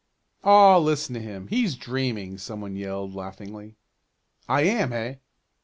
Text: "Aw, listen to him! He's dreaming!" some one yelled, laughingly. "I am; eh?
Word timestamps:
"Aw, 0.43 0.79
listen 0.79 1.13
to 1.13 1.21
him! 1.21 1.47
He's 1.49 1.75
dreaming!" 1.75 2.39
some 2.39 2.59
one 2.59 2.75
yelled, 2.75 3.13
laughingly. 3.13 3.75
"I 4.49 4.63
am; 4.63 4.91
eh? 4.93 5.17